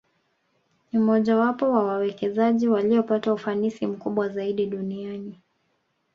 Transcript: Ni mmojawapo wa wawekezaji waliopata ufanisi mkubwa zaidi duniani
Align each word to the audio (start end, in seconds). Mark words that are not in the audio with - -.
Ni 0.91 0.99
mmojawapo 0.99 1.71
wa 1.71 1.83
wawekezaji 1.83 2.67
waliopata 2.67 3.33
ufanisi 3.33 3.87
mkubwa 3.87 4.29
zaidi 4.29 4.65
duniani 4.65 5.39